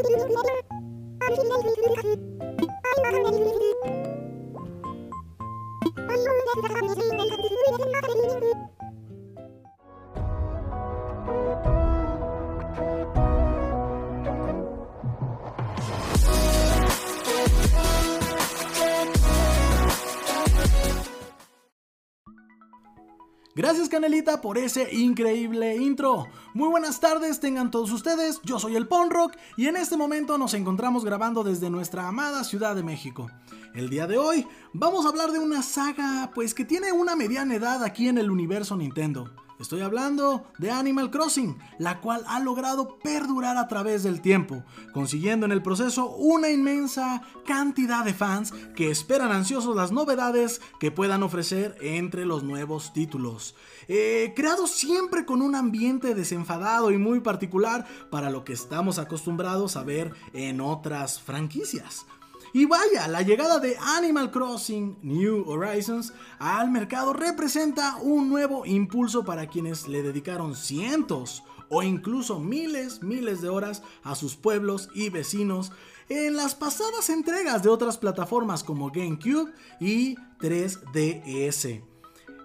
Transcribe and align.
I'm 0.00 0.12
not 0.12 1.48
going 1.48 1.64
to 1.64 1.72
be 1.76 1.82
able 1.86 2.04
to 2.04 2.04
do 2.04 2.12
it. 2.12 2.20
I'm 5.98 6.24
not 6.24 6.44
going 6.56 6.78
to 6.78 6.96
be 6.96 7.02
able 7.06 7.26
to 7.26 7.36
do 7.36 7.48
it. 7.48 7.72
I'm 7.72 7.92
not 7.92 8.02
going 8.04 8.40
to. 8.54 8.59
Gracias 23.60 23.90
Canelita 23.90 24.40
por 24.40 24.56
ese 24.56 24.88
increíble 24.90 25.76
intro. 25.76 26.28
Muy 26.54 26.70
buenas 26.70 26.98
tardes 26.98 27.40
tengan 27.40 27.70
todos 27.70 27.92
ustedes, 27.92 28.40
yo 28.42 28.58
soy 28.58 28.74
el 28.74 28.88
Ponrock 28.88 29.36
y 29.54 29.66
en 29.66 29.76
este 29.76 29.98
momento 29.98 30.38
nos 30.38 30.54
encontramos 30.54 31.04
grabando 31.04 31.44
desde 31.44 31.68
nuestra 31.68 32.08
amada 32.08 32.42
Ciudad 32.42 32.74
de 32.74 32.82
México. 32.82 33.30
El 33.74 33.90
día 33.90 34.06
de 34.06 34.16
hoy 34.16 34.46
vamos 34.72 35.04
a 35.04 35.10
hablar 35.10 35.30
de 35.30 35.40
una 35.40 35.60
saga 35.62 36.30
pues 36.34 36.54
que 36.54 36.64
tiene 36.64 36.90
una 36.92 37.16
mediana 37.16 37.54
edad 37.54 37.84
aquí 37.84 38.08
en 38.08 38.16
el 38.16 38.30
universo 38.30 38.78
Nintendo. 38.78 39.30
Estoy 39.60 39.82
hablando 39.82 40.46
de 40.56 40.70
Animal 40.70 41.10
Crossing, 41.10 41.58
la 41.78 42.00
cual 42.00 42.24
ha 42.26 42.40
logrado 42.40 42.98
perdurar 42.98 43.58
a 43.58 43.68
través 43.68 44.02
del 44.02 44.22
tiempo, 44.22 44.64
consiguiendo 44.94 45.44
en 45.44 45.52
el 45.52 45.60
proceso 45.60 46.08
una 46.16 46.48
inmensa 46.48 47.20
cantidad 47.44 48.02
de 48.02 48.14
fans 48.14 48.54
que 48.74 48.90
esperan 48.90 49.32
ansiosos 49.32 49.76
las 49.76 49.92
novedades 49.92 50.62
que 50.80 50.90
puedan 50.90 51.22
ofrecer 51.22 51.76
entre 51.82 52.24
los 52.24 52.42
nuevos 52.42 52.94
títulos. 52.94 53.54
Eh, 53.86 54.32
creado 54.34 54.66
siempre 54.66 55.26
con 55.26 55.42
un 55.42 55.54
ambiente 55.54 56.14
desenfadado 56.14 56.90
y 56.90 56.96
muy 56.96 57.20
particular 57.20 57.86
para 58.10 58.30
lo 58.30 58.44
que 58.44 58.54
estamos 58.54 58.98
acostumbrados 58.98 59.76
a 59.76 59.84
ver 59.84 60.14
en 60.32 60.62
otras 60.62 61.20
franquicias. 61.20 62.06
Y 62.52 62.66
vaya, 62.66 63.06
la 63.06 63.22
llegada 63.22 63.60
de 63.60 63.76
Animal 63.78 64.30
Crossing 64.30 64.98
New 65.02 65.48
Horizons 65.48 66.12
al 66.38 66.70
mercado 66.70 67.12
representa 67.12 67.96
un 67.96 68.28
nuevo 68.28 68.66
impulso 68.66 69.24
para 69.24 69.46
quienes 69.46 69.86
le 69.86 70.02
dedicaron 70.02 70.56
cientos 70.56 71.44
o 71.68 71.82
incluso 71.82 72.40
miles, 72.40 73.02
miles 73.02 73.40
de 73.40 73.48
horas 73.48 73.82
a 74.02 74.16
sus 74.16 74.34
pueblos 74.34 74.88
y 74.94 75.10
vecinos 75.10 75.70
en 76.08 76.34
las 76.34 76.56
pasadas 76.56 77.08
entregas 77.08 77.62
de 77.62 77.68
otras 77.68 77.96
plataformas 77.96 78.64
como 78.64 78.90
GameCube 78.90 79.52
y 79.78 80.16
3DS. 80.40 81.89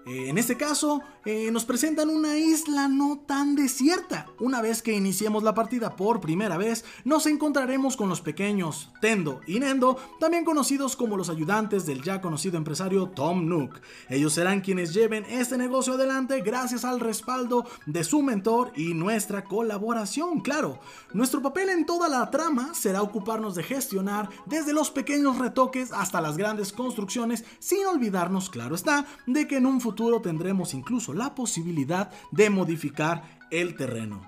Eh, 0.06 0.28
en 0.28 0.38
este 0.38 0.56
caso, 0.56 1.02
eh, 1.24 1.50
nos 1.50 1.64
presentan 1.64 2.10
una 2.10 2.38
isla 2.38 2.86
no 2.86 3.18
tan 3.26 3.56
desierta. 3.56 4.26
Una 4.38 4.62
vez 4.62 4.80
que 4.80 4.92
iniciemos 4.92 5.42
la 5.42 5.52
partida 5.52 5.96
por 5.96 6.20
primera 6.20 6.56
vez, 6.56 6.84
nos 7.04 7.26
encontraremos 7.26 7.96
con 7.96 8.08
los 8.08 8.20
pequeños 8.20 8.92
Tendo 9.00 9.40
y 9.48 9.58
Nendo, 9.58 9.96
también 10.20 10.44
conocidos 10.44 10.94
como 10.94 11.16
los 11.16 11.28
ayudantes 11.28 11.86
del 11.86 12.02
ya 12.02 12.20
conocido 12.20 12.56
empresario 12.56 13.08
Tom 13.08 13.48
Nook. 13.48 13.80
Ellos 14.08 14.32
serán 14.32 14.60
quienes 14.60 14.94
lleven 14.94 15.24
este 15.28 15.58
negocio 15.58 15.94
adelante 15.94 16.40
gracias 16.40 16.84
al 16.84 17.00
respaldo 17.00 17.66
de 17.86 18.04
su 18.04 18.22
mentor 18.22 18.70
y 18.76 18.94
nuestra 18.94 19.42
colaboración, 19.42 20.38
claro. 20.38 20.78
Nuestro 21.12 21.42
papel 21.42 21.70
en 21.70 21.84
toda 21.84 22.08
la 22.08 22.30
trama 22.30 22.74
será 22.74 23.02
ocuparnos 23.02 23.56
de 23.56 23.64
gestionar 23.64 24.30
desde 24.46 24.72
los 24.72 24.92
pequeños 24.92 25.38
retoques 25.38 25.90
hasta 25.90 26.20
las 26.20 26.36
grandes 26.36 26.72
construcciones, 26.72 27.44
sin 27.58 27.84
olvidarnos, 27.86 28.50
claro 28.50 28.76
está, 28.76 29.04
de 29.26 29.48
que 29.48 29.56
en 29.56 29.66
un 29.66 29.80
futuro 29.80 29.95
tendremos 30.22 30.74
incluso 30.74 31.12
la 31.12 31.34
posibilidad 31.34 32.10
de 32.30 32.50
modificar 32.50 33.38
el 33.50 33.76
terreno. 33.76 34.20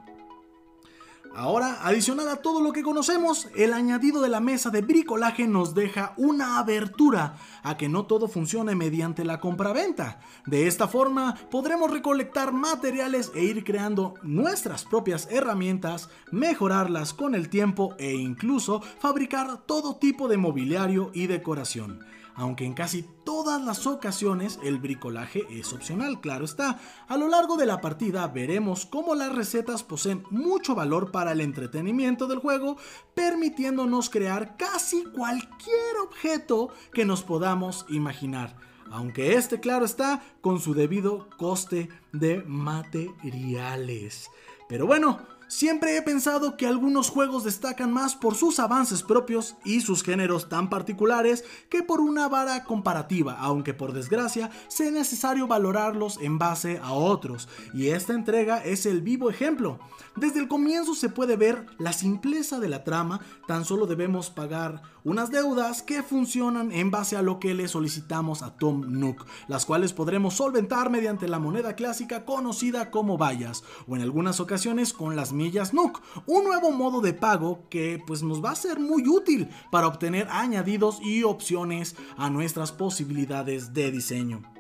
Ahora, 1.35 1.87
adicional 1.87 2.29
a 2.31 2.37
todo 2.37 2.61
lo 2.61 2.73
que 2.73 2.83
conocemos, 2.83 3.49
el 3.55 3.73
añadido 3.73 4.21
de 4.23 4.29
la 4.29 4.41
mesa 4.41 4.71
de 4.71 4.81
bricolaje 4.81 5.47
nos 5.47 5.73
deja 5.75 6.15
una 6.17 6.59
abertura 6.59 7.37
a 7.63 7.77
que 7.77 7.89
no 7.89 8.07
todo 8.07 8.27
funcione 8.27 8.75
mediante 8.75 9.25
la 9.25 9.39
compraventa. 9.39 10.21
De 10.47 10.67
esta 10.67 10.89
forma, 10.89 11.37
podremos 11.51 11.93
recolectar 11.93 12.53
materiales 12.53 13.31
e 13.37 13.45
ir 13.45 13.63
creando 13.63 14.15
nuestras 14.23 14.85
propias 14.85 15.29
herramientas, 15.31 16.09
mejorarlas 16.33 17.15
con 17.15 17.37
el 17.37 17.51
tiempo 17.51 17.95
e 17.99 18.15
incluso 18.15 18.81
fabricar 18.81 19.59
todo 19.59 19.97
tipo 19.97 20.27
de 20.27 20.39
mobiliario 20.39 21.13
y 21.15 21.29
decoración 21.29 22.01
aunque 22.39 22.65
en 22.65 22.73
casi 22.73 23.03
todas 23.25 23.61
las 23.61 23.85
ocasiones 23.89 24.61
el 24.63 24.79
bricolaje 24.79 25.45
es 25.51 25.73
opcional, 25.73 26.21
claro 26.21 26.45
está. 26.45 26.79
A 27.09 27.17
lo 27.17 27.27
largo 27.27 27.57
de 27.57 27.67
la 27.67 27.81
partida 27.81 28.29
veremos 28.29 28.87
cómo 28.87 29.17
las 29.17 29.35
recetas 29.35 29.83
poseen 29.83 30.23
mucho 30.31 30.77
valor 30.77 31.11
para 31.11 31.33
el 31.33 31.41
entretenimiento 31.41 32.29
del 32.29 32.39
juego, 32.39 32.77
permitiéndonos 33.15 34.09
crear 34.09 34.57
casi 34.57 35.03
cualquier 35.07 35.97
objeto 36.01 36.69
que 36.93 37.05
nos 37.05 37.25
podamos 37.25 37.85
imaginar. 37.89 38.57
Aunque 38.89 39.35
este, 39.35 39.59
claro 39.59 39.85
está, 39.85 40.23
con 40.41 40.61
su 40.61 40.75
debido 40.75 41.29
coste 41.39 41.89
de 42.13 42.45
materiales. 42.45 44.31
Pero 44.69 44.87
bueno, 44.87 45.19
Siempre 45.49 45.97
he 45.97 46.03
pensado 46.03 46.59
que 46.59 46.67
algunos 46.67 47.09
juegos 47.09 47.43
destacan 47.43 47.91
más 47.91 48.15
por 48.15 48.35
sus 48.35 48.59
avances 48.59 49.03
propios 49.03 49.57
y 49.65 49.81
sus 49.81 50.03
géneros 50.03 50.51
tan 50.51 50.69
particulares 50.69 51.43
que 51.71 51.83
por 51.83 52.03
una 52.03 52.29
vara 52.29 52.65
comparativa, 52.65 53.39
aunque 53.41 53.73
por 53.73 53.95
desgracia 53.95 54.51
sea 54.69 54.91
necesario 54.91 55.47
valorarlos 55.47 56.19
en 56.21 56.39
base 56.39 56.79
a 56.83 56.93
otros, 56.93 57.49
y 57.73 57.89
esta 57.89 58.13
entrega 58.13 58.63
es 58.63 58.85
el 58.85 59.01
vivo 59.01 59.31
ejemplo. 59.31 59.79
Desde 60.17 60.41
el 60.41 60.49
comienzo 60.49 60.95
se 60.95 61.09
puede 61.09 61.37
ver 61.37 61.65
la 61.79 61.95
simpleza 61.95 62.59
de 62.59 62.69
la 62.69 62.85
trama, 62.85 63.21
tan 63.47 63.65
solo 63.65 63.87
debemos 63.87 64.29
pagar 64.29 64.83
unas 65.05 65.31
deudas 65.31 65.81
que 65.81 66.03
funcionan 66.03 66.73
en 66.73 66.91
base 66.91 67.17
a 67.17 67.23
lo 67.23 67.39
que 67.39 67.55
le 67.55 67.69
solicitamos 67.69 68.43
a 68.43 68.57
Tom 68.57 68.85
Nook, 68.87 69.25
las 69.47 69.65
cuales 69.65 69.95
podremos 69.95 70.35
solventar 70.35 70.91
mediante 70.91 71.29
la 71.29 71.39
moneda 71.39 71.75
clásica 71.75 72.27
conocida 72.27 72.91
como 72.91 73.17
vallas, 73.17 73.65
o 73.87 73.97
en 73.97 74.03
algunas 74.03 74.41
ocasiones 74.41 74.93
con 74.93 75.17
las 75.17 75.33
millas 75.39 75.73
un 76.27 76.45
nuevo 76.45 76.71
modo 76.73 77.01
de 77.01 77.15
pago 77.15 77.63
que 77.71 78.03
pues 78.07 78.23
nos 78.23 78.45
va 78.45 78.51
a 78.51 78.57
ser 78.57 78.81
muy 78.81 79.09
útil 79.09 79.49
para 79.71 79.87
obtener 79.87 80.27
añadidos 80.31 81.01
y 81.01 81.23
opciones 81.23 81.97
a 82.17 82.29
nuestras 82.29 82.73
posibilidades 82.73 83.73
de 83.73 83.91
diseño. 83.91 84.58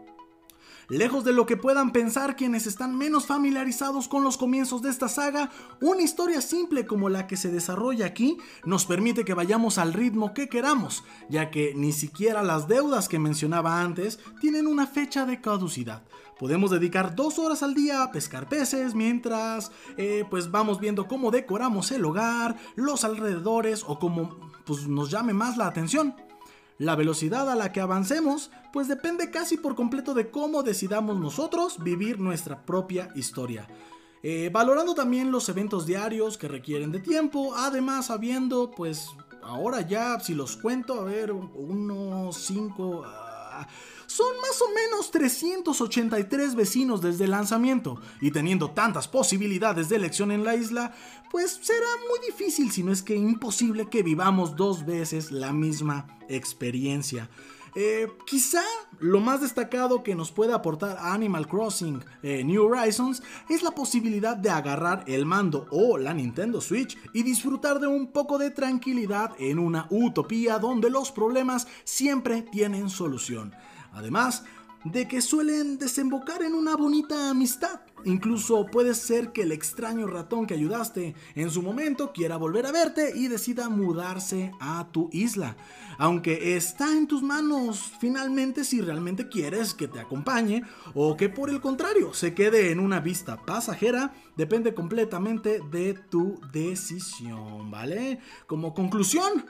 Lejos 0.88 1.22
de 1.22 1.34
lo 1.34 1.44
que 1.44 1.59
puedan 1.59 1.93
pensar 1.93 2.34
quienes 2.34 2.66
están 2.66 2.97
menos 2.97 3.26
familiarizados 3.26 4.09
con 4.09 4.25
los 4.25 4.38
comienzos 4.38 4.81
de 4.81 4.88
esta 4.88 5.06
saga, 5.09 5.50
una 5.82 6.00
historia 6.00 6.41
simple 6.41 6.87
como 6.87 7.10
la 7.10 7.26
que 7.26 7.37
se 7.37 7.50
desarrolla 7.50 8.06
aquí 8.06 8.38
nos 8.65 8.87
permite 8.87 9.26
que 9.26 9.34
vayamos 9.34 9.76
al 9.76 9.93
ritmo 9.93 10.32
que 10.32 10.49
queramos, 10.49 11.04
ya 11.28 11.50
que 11.50 11.75
ni 11.76 11.93
siquiera 11.93 12.43
las 12.43 12.69
deudas 12.69 13.06
que 13.06 13.19
mencionaba 13.19 13.82
antes 13.82 14.19
tienen 14.41 14.66
una 14.66 14.87
fecha 14.87 15.26
de 15.26 15.43
caducidad. 15.43 16.04
Podemos 16.38 16.71
dedicar 16.71 17.15
dos 17.15 17.38
horas 17.38 17.62
al 17.62 17.75
día 17.75 18.03
a 18.03 18.10
pescar 18.10 18.49
peces 18.49 18.94
mientras 18.94 19.70
eh, 19.99 20.25
pues 20.31 20.50
vamos 20.50 20.81
viendo 20.81 21.06
cómo 21.06 21.31
decoramos 21.31 21.93
el 21.93 22.06
hogar, 22.06 22.56
los 22.76 23.05
alrededores 23.05 23.84
o 23.87 23.99
como 23.99 24.38
pues, 24.65 24.88
nos 24.88 25.10
llame 25.10 25.34
más 25.34 25.59
la 25.59 25.66
atención. 25.66 26.15
La 26.78 26.94
velocidad 26.94 27.50
a 27.50 27.56
la 27.56 27.72
que 27.72 27.80
avancemos 27.80 28.50
pues 28.72 28.86
depende 28.86 29.30
casi 29.30 29.56
por 29.56 29.74
completo 29.74 30.14
de 30.14 30.30
cómo 30.30 30.62
decidamos 30.62 31.18
nosotros 31.18 31.82
vivir 31.82 32.20
nuestra 32.20 32.64
propia 32.64 33.10
historia. 33.16 33.66
Eh, 34.22 34.50
valorando 34.52 34.94
también 34.94 35.30
los 35.30 35.48
eventos 35.48 35.86
diarios 35.86 36.38
que 36.38 36.48
requieren 36.48 36.92
de 36.92 37.00
tiempo, 37.00 37.54
además 37.56 38.10
habiendo 38.10 38.70
pues 38.70 39.08
ahora 39.42 39.80
ya 39.80 40.20
si 40.20 40.34
los 40.34 40.56
cuento, 40.56 41.00
a 41.00 41.04
ver, 41.04 41.32
unos 41.32 42.36
5... 42.36 43.27
Son 44.06 44.36
más 44.41 44.60
o 44.62 44.69
menos 44.74 45.10
383 45.10 46.54
vecinos 46.54 47.00
desde 47.00 47.24
el 47.24 47.30
lanzamiento, 47.32 48.00
y 48.20 48.30
teniendo 48.30 48.70
tantas 48.70 49.08
posibilidades 49.08 49.88
de 49.88 49.96
elección 49.96 50.31
en 50.31 50.44
la 50.44 50.55
isla, 50.55 50.94
pues 51.31 51.58
será 51.62 51.87
muy 52.08 52.26
difícil, 52.26 52.70
si 52.70 52.82
no 52.82 52.93
es 52.93 53.02
que 53.02 53.16
imposible, 53.16 53.88
que 53.88 54.02
vivamos 54.02 54.56
dos 54.56 54.87
veces 54.87 55.31
la 55.31 55.52
misma 55.52 56.06
experiencia. 56.28 57.28
Eh, 57.80 58.08
quizá 58.26 58.64
lo 58.98 59.20
más 59.20 59.40
destacado 59.40 60.02
que 60.02 60.16
nos 60.16 60.32
puede 60.32 60.52
aportar 60.52 60.98
Animal 61.00 61.46
Crossing 61.46 62.04
eh, 62.25 62.42
New 62.42 62.64
Horizons 62.64 63.22
es 63.48 63.62
la 63.62 63.70
posibilidad 63.70 64.36
de 64.36 64.50
agarrar 64.50 65.04
el 65.06 65.25
mando 65.25 65.69
o 65.70 65.96
la 65.96 66.12
Nintendo 66.12 66.60
Switch 66.60 66.98
y 67.12 67.22
disfrutar 67.22 67.78
de 67.78 67.86
un 67.86 68.08
poco 68.08 68.36
de 68.36 68.50
tranquilidad 68.50 69.30
en 69.38 69.60
una 69.60 69.86
utopía 69.90 70.58
donde 70.58 70.90
los 70.90 71.12
problemas 71.12 71.69
siempre 71.84 72.42
tienen 72.42 72.90
solución. 72.90 73.54
Además, 73.92 74.42
de 74.84 75.08
que 75.08 75.20
suelen 75.20 75.78
desembocar 75.78 76.42
en 76.42 76.54
una 76.54 76.76
bonita 76.76 77.30
amistad. 77.30 77.80
Incluso 78.04 78.66
puede 78.66 78.94
ser 78.94 79.32
que 79.32 79.42
el 79.42 79.52
extraño 79.52 80.06
ratón 80.06 80.46
que 80.46 80.54
ayudaste 80.54 81.16
en 81.34 81.50
su 81.50 81.62
momento 81.62 82.12
quiera 82.12 82.36
volver 82.36 82.66
a 82.66 82.72
verte 82.72 83.12
y 83.14 83.26
decida 83.28 83.69
mudarse 83.69 84.52
a 84.60 84.88
tu 84.92 85.10
isla. 85.12 85.56
Aunque 85.98 86.56
está 86.56 86.96
en 86.96 87.08
tus 87.08 87.22
manos 87.22 87.92
finalmente 88.00 88.62
si 88.64 88.80
realmente 88.80 89.28
quieres 89.28 89.75
que 89.75 89.88
te 89.88 89.98
acompañe 89.98 90.62
o 90.94 91.16
que 91.16 91.28
por 91.28 91.50
el 91.50 91.60
contrario 91.60 92.14
se 92.14 92.34
quede 92.34 92.70
en 92.70 92.78
una 92.78 93.00
vista 93.00 93.44
pasajera, 93.44 94.14
depende 94.36 94.74
completamente 94.74 95.60
de 95.72 95.94
tu 95.94 96.40
decisión, 96.52 97.70
¿vale? 97.70 98.20
Como 98.46 98.74
conclusión, 98.74 99.44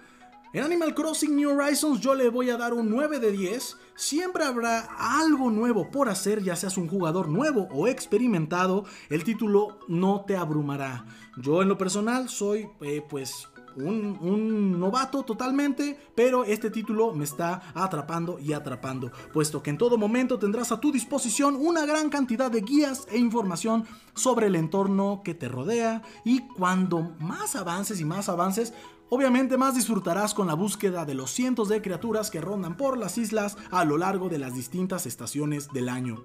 en 0.52 0.64
Animal 0.64 0.94
Crossing 0.94 1.36
New 1.36 1.50
Horizons 1.50 2.00
yo 2.00 2.14
le 2.14 2.30
voy 2.30 2.50
a 2.50 2.56
dar 2.56 2.72
un 2.72 2.88
9 2.88 3.18
de 3.18 3.32
10. 3.32 3.76
Siempre 3.94 4.44
habrá 4.44 4.88
algo 4.98 5.50
nuevo 5.50 5.90
por 5.90 6.08
hacer, 6.08 6.42
ya 6.42 6.56
seas 6.56 6.78
un 6.78 6.88
jugador 6.88 7.28
nuevo 7.28 7.68
o 7.70 7.86
experimentado, 7.86 8.84
el 9.10 9.24
título 9.24 9.80
no 9.88 10.24
te 10.26 10.36
abrumará. 10.36 11.04
Yo 11.36 11.62
en 11.62 11.68
lo 11.68 11.76
personal 11.76 12.28
soy 12.28 12.68
eh, 12.80 13.02
pues 13.08 13.48
un, 13.76 14.18
un, 14.20 14.80
novato 14.80 15.22
totalmente, 15.22 15.98
pero 16.14 16.44
este 16.44 16.70
título 16.70 17.12
me 17.12 17.24
está 17.24 17.72
atrapando 17.74 18.38
y 18.38 18.52
atrapando, 18.52 19.12
puesto 19.32 19.62
que 19.62 19.70
en 19.70 19.78
todo 19.78 19.98
momento 19.98 20.38
tendrás 20.38 20.72
a 20.72 20.80
tu 20.80 20.90
disposición 20.90 21.56
una 21.56 21.86
gran 21.86 22.08
cantidad 22.08 22.50
de 22.50 22.62
guías 22.62 23.06
e 23.10 23.18
información 23.18 23.84
sobre 24.14 24.46
el 24.46 24.56
entorno 24.56 25.22
que 25.24 25.34
te 25.34 25.48
rodea 25.48 26.02
y 26.24 26.40
cuando 26.48 27.14
más 27.20 27.54
avances 27.54 28.00
y 28.00 28.04
más 28.04 28.28
avances, 28.28 28.72
Obviamente 29.10 29.56
más 29.56 29.75
disfrutarás 29.75 30.34
con 30.34 30.46
la 30.49 30.55
búsqueda 30.55 31.06
de 31.06 31.14
los 31.14 31.31
cientos 31.31 31.69
de 31.69 31.81
criaturas 31.81 32.31
que 32.31 32.43
rondan 32.43 32.76
por 32.76 32.99
las 32.99 33.16
islas 33.16 33.56
a 33.70 33.84
lo 33.84 33.96
largo 33.96 34.28
de 34.28 34.38
las 34.38 34.55
distintas 34.55 35.06
estaciones 35.06 35.69
del 35.72 35.88
año. 35.88 36.25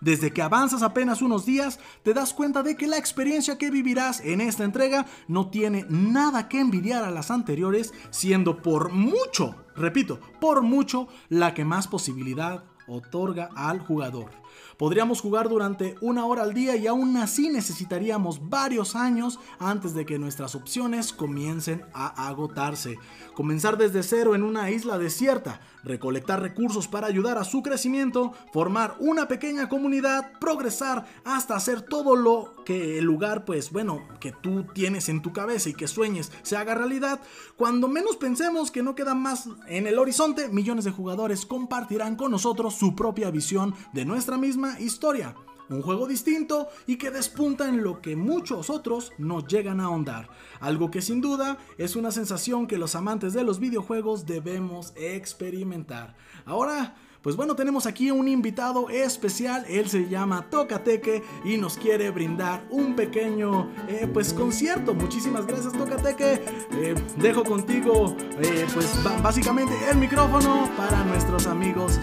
Desde 0.00 0.32
que 0.32 0.42
avanzas 0.42 0.82
apenas 0.82 1.22
unos 1.22 1.46
días, 1.46 1.78
te 2.02 2.12
das 2.12 2.34
cuenta 2.34 2.62
de 2.62 2.76
que 2.76 2.88
la 2.88 2.98
experiencia 2.98 3.58
que 3.58 3.70
vivirás 3.70 4.20
en 4.20 4.40
esta 4.40 4.64
entrega 4.64 5.06
no 5.28 5.50
tiene 5.50 5.86
nada 5.88 6.48
que 6.48 6.60
envidiar 6.60 7.04
a 7.04 7.10
las 7.10 7.30
anteriores, 7.30 7.94
siendo 8.10 8.60
por 8.60 8.90
mucho, 8.92 9.54
repito, 9.76 10.18
por 10.40 10.62
mucho, 10.62 11.06
la 11.28 11.54
que 11.54 11.64
más 11.64 11.86
posibilidad 11.86 12.64
otorga 12.86 13.48
al 13.54 13.80
jugador. 13.80 14.30
Podríamos 14.76 15.20
jugar 15.20 15.48
durante 15.48 15.94
una 16.00 16.26
hora 16.26 16.42
al 16.42 16.54
día 16.54 16.76
y 16.76 16.86
aún 16.86 17.16
así 17.16 17.48
necesitaríamos 17.48 18.48
varios 18.48 18.96
años 18.96 19.38
antes 19.58 19.94
de 19.94 20.04
que 20.04 20.18
nuestras 20.18 20.54
opciones 20.54 21.12
comiencen 21.12 21.84
a 21.92 22.28
agotarse. 22.28 22.98
Comenzar 23.34 23.78
desde 23.78 24.02
cero 24.02 24.34
en 24.34 24.42
una 24.42 24.70
isla 24.70 24.98
desierta, 24.98 25.60
recolectar 25.84 26.40
recursos 26.40 26.88
para 26.88 27.06
ayudar 27.06 27.38
a 27.38 27.44
su 27.44 27.62
crecimiento, 27.62 28.32
formar 28.52 28.96
una 28.98 29.28
pequeña 29.28 29.68
comunidad, 29.68 30.32
progresar 30.40 31.06
hasta 31.24 31.56
hacer 31.56 31.82
todo 31.82 32.16
lo 32.16 32.64
que 32.64 32.98
el 32.98 33.04
lugar, 33.04 33.44
pues 33.44 33.70
bueno, 33.70 34.02
que 34.20 34.32
tú 34.32 34.64
tienes 34.72 35.08
en 35.08 35.22
tu 35.22 35.32
cabeza 35.32 35.68
y 35.68 35.74
que 35.74 35.86
sueñes 35.86 36.32
se 36.42 36.56
haga 36.56 36.74
realidad. 36.74 37.20
Cuando 37.56 37.88
menos 37.88 38.16
pensemos 38.16 38.70
que 38.70 38.82
no 38.82 38.94
queda 38.94 39.14
más 39.14 39.48
en 39.68 39.86
el 39.86 39.98
horizonte, 39.98 40.48
millones 40.48 40.84
de 40.84 40.90
jugadores 40.90 41.46
compartirán 41.46 42.16
con 42.16 42.30
nosotros 42.30 42.73
su 42.74 42.94
propia 42.94 43.30
visión 43.30 43.74
de 43.92 44.04
nuestra 44.04 44.36
misma 44.36 44.78
historia. 44.80 45.34
Un 45.70 45.80
juego 45.80 46.06
distinto 46.06 46.68
y 46.86 46.96
que 46.96 47.10
despunta 47.10 47.68
en 47.68 47.82
lo 47.82 48.02
que 48.02 48.16
muchos 48.16 48.68
otros 48.68 49.12
no 49.16 49.46
llegan 49.46 49.80
a 49.80 49.84
ahondar. 49.84 50.28
Algo 50.60 50.90
que 50.90 51.00
sin 51.00 51.22
duda 51.22 51.56
es 51.78 51.96
una 51.96 52.10
sensación 52.10 52.66
que 52.66 52.76
los 52.76 52.94
amantes 52.94 53.32
de 53.32 53.44
los 53.44 53.60
videojuegos 53.60 54.26
debemos 54.26 54.92
experimentar. 54.94 56.16
Ahora, 56.44 56.96
pues 57.24 57.36
bueno, 57.36 57.56
tenemos 57.56 57.86
aquí 57.86 58.10
un 58.10 58.28
invitado 58.28 58.90
especial, 58.90 59.64
él 59.66 59.88
se 59.88 60.10
llama 60.10 60.44
Tocateque 60.50 61.22
y 61.42 61.56
nos 61.56 61.78
quiere 61.78 62.10
brindar 62.10 62.66
un 62.68 62.94
pequeño 62.94 63.70
eh, 63.88 64.06
pues 64.12 64.34
concierto. 64.34 64.92
Muchísimas 64.92 65.46
gracias 65.46 65.72
Tocateque. 65.72 66.42
Eh, 66.72 66.94
dejo 67.16 67.42
contigo 67.42 68.14
eh, 68.42 68.66
pues 68.74 69.02
básicamente 69.22 69.72
el 69.90 69.96
micrófono 69.96 70.70
para 70.76 71.02
nuestros 71.04 71.46
amigos 71.46 71.98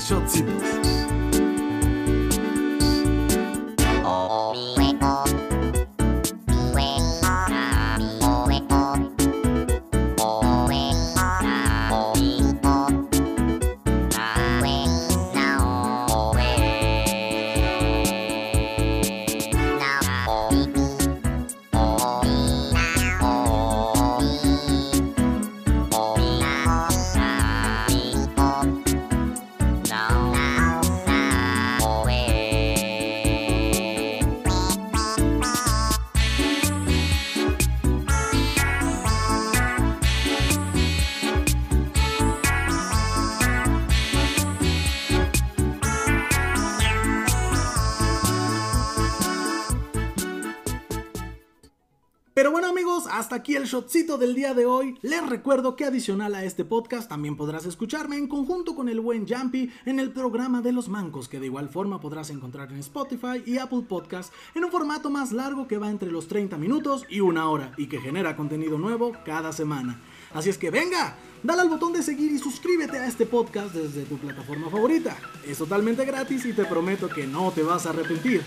Shotsitos. 52.44 53.08
hasta 53.12 53.36
aquí 53.36 53.56
el 53.56 53.66
shotcito 53.66 54.18
del 54.18 54.34
día 54.34 54.54
de 54.54 54.66
hoy. 54.66 54.98
Les 55.02 55.26
recuerdo 55.28 55.76
que 55.76 55.86
adicional 55.86 56.34
a 56.34 56.44
este 56.44 56.66
podcast 56.66 57.08
también 57.08 57.38
podrás 57.38 57.66
escucharme 57.66 58.18
en 58.18 58.28
conjunto 58.28 58.76
con 58.76 58.90
el 58.90 59.00
buen 59.00 59.28
Jumpy 59.28 59.72
en 59.86 60.00
el 60.00 60.12
programa 60.12 60.62
de 60.62 60.72
los 60.72 60.90
mancos, 60.90 61.30
que 61.30 61.40
de 61.40 61.46
igual 61.46 61.70
forma 61.70 62.00
podrás 62.00 62.32
encontrar 62.32 62.72
en 62.72 62.80
Spotify 62.80 63.44
y 63.46 63.60
Apple 63.60 63.84
Podcast 63.88 64.34
en 64.56 64.66
un 64.66 64.72
formato 64.72 65.10
más 65.10 65.32
largo 65.32 65.68
que 65.68 65.78
va 65.78 65.90
entre 65.90 66.12
los 66.12 66.28
30 66.28 66.58
minutos 66.58 67.06
y 67.10 67.20
una 67.20 67.50
hora 67.50 67.74
y 67.78 67.88
que 67.88 68.02
genera 68.02 68.36
contenido 68.36 68.78
nuevo 68.78 69.14
cada 69.24 69.54
semana. 69.54 70.02
Así 70.34 70.50
es 70.50 70.58
que 70.58 70.72
venga, 70.72 71.16
dale 71.44 71.62
al 71.62 71.70
botón 71.70 71.94
de 71.94 72.02
seguir 72.02 72.32
y 72.32 72.40
suscríbete 72.40 72.98
a 72.98 73.06
este 73.06 73.26
podcast 73.26 73.76
desde 73.76 74.04
tu 74.04 74.18
plataforma 74.18 74.70
favorita. 74.70 75.18
Es 75.46 75.58
totalmente 75.58 76.06
gratis 76.06 76.46
y 76.46 76.54
te 76.54 76.66
prometo 76.66 77.10
que 77.10 77.28
no 77.28 77.52
te 77.52 77.64
vas 77.64 77.86
a 77.86 77.90
arrepentir. 77.90 78.42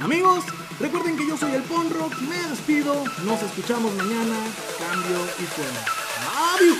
Amigos, 0.00 0.44
recuerden 0.78 1.16
que 1.16 1.26
yo 1.26 1.36
soy 1.36 1.52
el 1.52 1.62
Ponrock, 1.62 2.20
me 2.22 2.36
despido, 2.50 3.04
nos 3.34 3.42
escuchamos 3.42 3.92
mañana, 3.94 4.36
cambio 4.78 5.18
y 5.40 5.44
fuera. 5.44 5.84
¡Adiós! 6.54 6.78